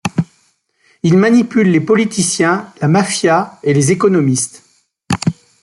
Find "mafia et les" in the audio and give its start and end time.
2.87-3.91